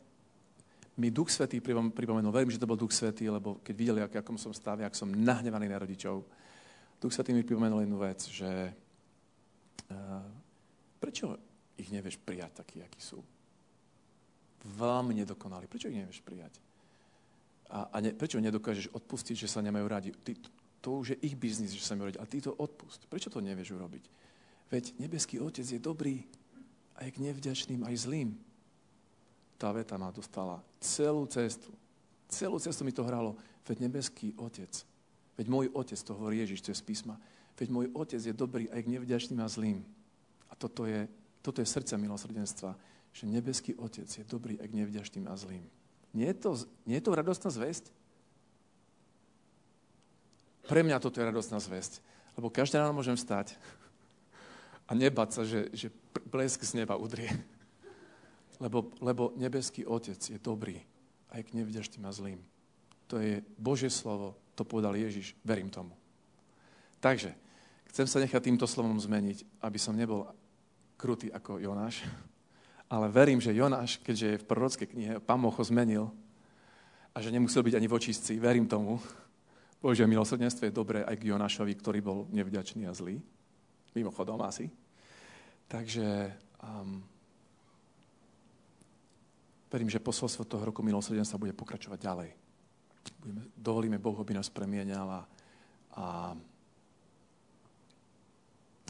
[0.95, 4.39] mi Duch Svetý pripomenul, verím, že to bol Duch Svetý, lebo keď videli, ak, akom
[4.39, 6.23] som stave, ak som nahnevaný na rodičov,
[7.03, 8.51] Duch Svetý mi pripomenul jednu vec, že
[9.91, 10.23] uh,
[11.03, 11.36] prečo
[11.75, 13.19] ich nevieš prijať takí, akí sú?
[14.65, 15.67] Veľmi nedokonali.
[15.67, 16.55] Prečo ich nevieš prijať?
[17.67, 20.10] A, a ne, prečo nedokážeš odpustiť, že sa nemajú radi?
[20.15, 20.31] Ty,
[20.86, 22.21] to už je ich biznis, že sa majú radi.
[22.21, 23.10] A ty to odpust.
[23.10, 24.06] Prečo to nevieš urobiť?
[24.69, 26.21] Veď nebeský otec je dobrý
[27.02, 28.38] aj k nevďačným, aj zlým.
[29.58, 31.74] Tá veta ma dostala celú cestu.
[32.30, 33.34] Celú cestu mi to hralo.
[33.65, 34.69] Veď nebeský otec,
[35.41, 37.17] veď môj otec, to hovorí Ježiš, to je z písma,
[37.58, 39.82] veď môj otec je dobrý aj k nevďačným a zlým.
[40.50, 41.10] A toto je,
[41.41, 42.78] toto je srdce milosrdenstva,
[43.10, 45.65] že nebeský otec je dobrý aj k nevďačným a zlým.
[46.13, 46.52] Nie je to,
[46.86, 47.89] nie je to radostná zväzť?
[50.65, 52.01] Pre mňa toto je radostná zväzť.
[52.36, 53.56] Lebo každé ráno môžem vstať
[54.86, 55.88] a nebať sa, že, že
[56.28, 57.32] blesk z neba udrie.
[58.56, 60.80] Lebo, lebo nebeský Otec je dobrý
[61.36, 62.39] aj k nevďačným a zlým.
[63.12, 65.91] To je Božie slovo, to povedal Ježiš, verím tomu.
[67.04, 67.36] Takže,
[67.91, 70.32] chcem sa nechať týmto slovom zmeniť, aby som nebol
[70.95, 72.08] krutý ako Jonáš,
[72.88, 76.10] ale verím, že Jonáš, keďže je v prorockej knihe, pán ho zmenil
[77.12, 79.04] a že nemusel byť ani vočistci, verím tomu.
[79.81, 83.21] Bože milosrdenstvo je dobré aj k Jonášovi, ktorý bol nevďačný a zlý.
[83.95, 84.67] Mimochodom asi.
[85.69, 86.99] Takže um,
[89.71, 92.29] verím, že posolstvo toho roku milosrdenstva bude pokračovať ďalej.
[93.21, 95.21] Budeme, dovolíme Bohu, aby nás premienial a,
[95.95, 96.05] a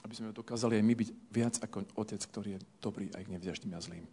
[0.06, 3.74] aby sme dokázali aj my byť viac ako otec, ktorý je dobrý aj k nevďačným
[3.74, 4.06] a zlým.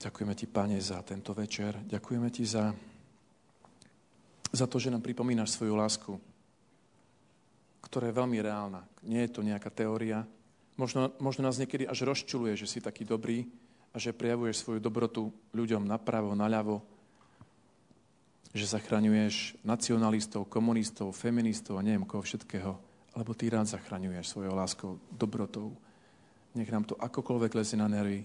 [0.00, 1.76] Ďakujeme ti, Pane, za tento večer.
[1.84, 2.72] Ďakujeme ti za,
[4.50, 6.12] za to, že nám pripomínaš svoju lásku
[7.90, 8.86] ktorá je veľmi reálna.
[9.02, 10.22] Nie je to nejaká teória.
[10.78, 13.50] Možno, možno nás niekedy až rozčuluje, že si taký dobrý
[13.90, 16.78] a že prejavuješ svoju dobrotu ľuďom napravo, naľavo,
[18.54, 22.78] že zachraňuješ nacionalistov, komunistov, feministov a neviem koho všetkého,
[23.10, 25.74] alebo ty rád zachraňuješ svojou láskou, dobrotou.
[26.54, 28.22] Nech nám to akokoľvek lezie na nervy,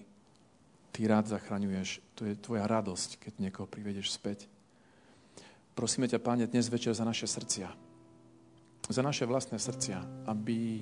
[0.94, 1.98] ty rád zachraňuješ.
[2.14, 4.46] To je tvoja radosť, keď niekoho privedeš späť.
[5.76, 7.68] Prosíme ťa, Páne, dnes večer za naše srdcia
[8.86, 9.98] za naše vlastné srdcia,
[10.30, 10.78] aby,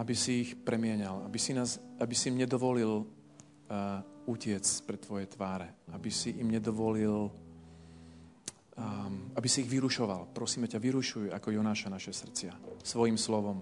[0.00, 5.26] aby si ich premienial, aby si, nás, aby si im nedovolil uh, utiec pred tvoje
[5.28, 7.32] tváre, aby si im nedovolil, um,
[9.36, 10.32] aby si ich vyrušoval.
[10.32, 13.60] Prosíme ťa, vyrušuj ako Jonáša naše srdcia svojim slovom.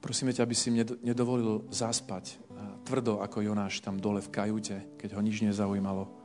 [0.00, 4.96] Prosíme ťa, aby si im nedovolil zaspať uh, tvrdo ako Jonáš tam dole v kajute,
[4.96, 6.17] keď ho nič nezaujímalo.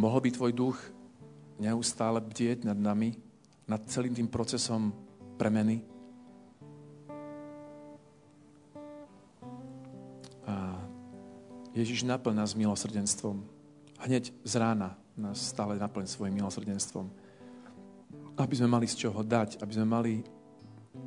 [0.00, 0.78] Mohol by tvoj duch
[1.60, 3.20] neustále bdieť nad nami,
[3.68, 4.96] nad celým tým procesom
[5.36, 5.84] premeny.
[10.48, 10.80] A
[11.76, 13.44] Ježiš naplň nás milosrdenstvom.
[14.00, 17.12] Hneď z rána nás stále naplň svojim milosrdenstvom.
[18.40, 20.12] Aby sme mali z čoho dať, aby sme mali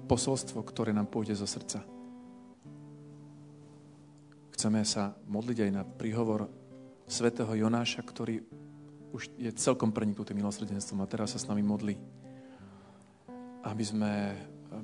[0.06, 1.82] posolstvo, ktoré nám pôjde zo srdca.
[4.53, 6.45] Chceme sa modliť aj na príhovor
[7.10, 8.38] svätého Jonáša, ktorý
[9.13, 11.95] už je celkom preniknutý milosrdenstvom a teraz sa s nami modlí.
[13.62, 14.36] Aby sme eh,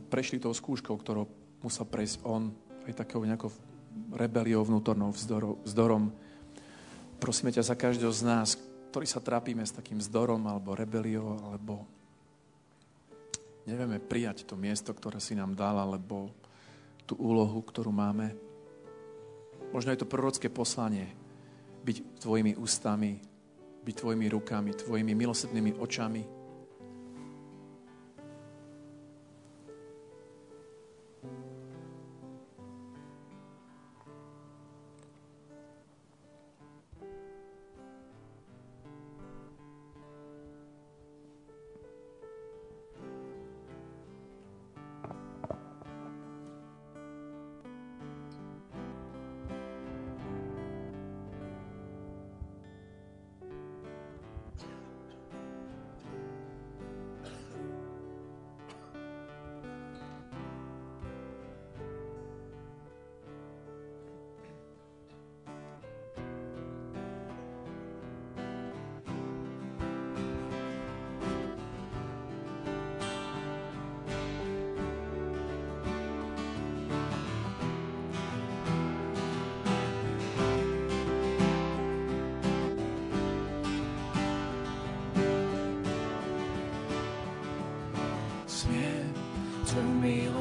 [0.07, 1.25] prešli tou skúškou, ktorou
[1.65, 2.53] musel prejsť on,
[2.85, 3.51] aj takou nejakou
[4.13, 6.03] rebeliou vnútornou, vzdorom, vzdorom.
[7.19, 8.55] Prosíme ťa za každého z nás,
[8.93, 11.83] ktorý sa trápime s takým vzdorom alebo rebeliou, alebo
[13.67, 16.31] nevieme prijať to miesto, ktoré si nám dal, alebo
[17.03, 18.33] tú úlohu, ktorú máme.
[19.69, 21.11] Možno je to prorocké poslanie,
[21.85, 23.28] byť tvojimi ústami,
[23.83, 26.38] byť tvojimi rukami, tvojimi milosrdnými očami,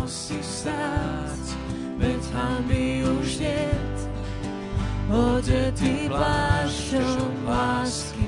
[0.09, 1.45] milosti stáť,
[2.01, 3.99] veď hamby už niet.
[5.13, 8.25] Odetý plášťom lásky,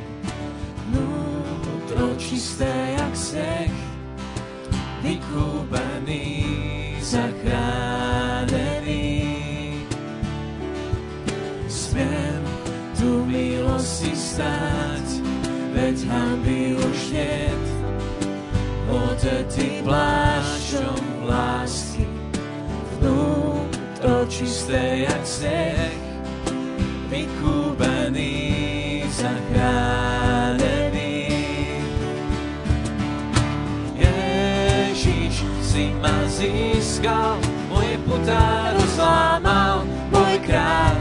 [0.93, 2.69] nutro čisté
[3.01, 3.73] jak sneh,
[5.01, 6.61] vykúpený,
[7.01, 8.61] zachránený.
[11.65, 12.45] Smiem
[12.93, 15.25] tu milosti stáť,
[15.73, 17.65] veď hamby už niet.
[18.93, 21.10] Odetý plášťom
[24.41, 25.93] čisté jak sneh,
[27.13, 28.33] vykúpený,
[29.13, 31.29] zachránený.
[34.01, 37.37] Ježiš si ma získal,
[37.69, 40.97] moje putá rozlámal, môj kráľ,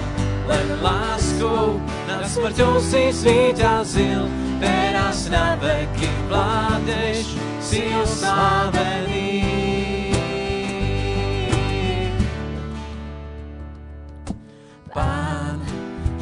[0.51, 1.79] len láskou
[2.11, 4.27] nad smrťou si zvíťazil,
[4.59, 9.38] teraz na veky vládeš, si oslávený.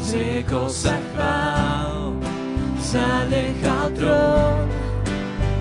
[0.07, 2.15] Zriekol sa chvál,
[2.79, 4.67] zanechal trón,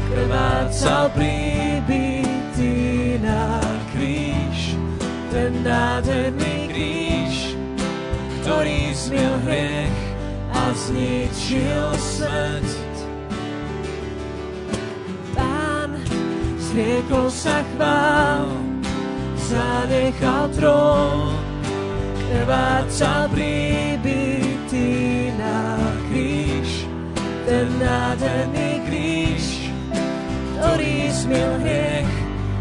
[0.07, 3.59] krvácal príbytý na
[3.91, 4.79] kríž,
[5.35, 7.59] ten nádherný kríž,
[8.43, 9.99] ktorý zmiel hriech
[10.55, 12.71] a zničil smrť.
[15.35, 15.91] Pán
[16.71, 18.47] zriekol sa chvál,
[19.51, 21.35] zanechal trón,
[22.31, 23.27] krvácal
[24.67, 25.79] príbytý na
[26.11, 26.87] kríž,
[27.47, 29.71] ten nádherný kríž,
[30.59, 32.11] ktorý zmiel hriech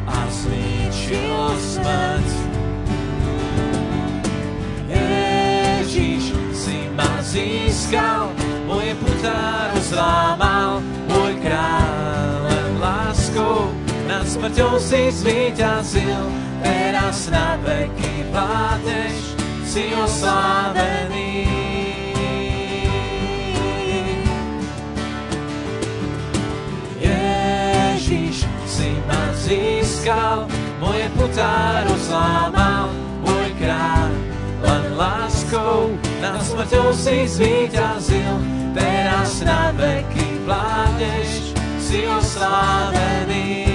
[0.05, 2.29] a zničil smrť.
[4.85, 8.29] Ježiš si ma získal,
[8.69, 13.73] moje putá rozlámal, môj kráľ láskou
[14.05, 16.29] nad smrťou si zvíťazil,
[16.61, 19.17] teraz na veky vládeš,
[19.65, 21.74] si oslávený.
[29.45, 30.49] Získal,
[30.81, 32.89] moje putá rozlámal,
[33.21, 34.11] môj kráľ,
[34.65, 38.33] len láskou nad smrťou si zvíťazil,
[38.73, 43.74] teraz na veky vládeš, si oslávený.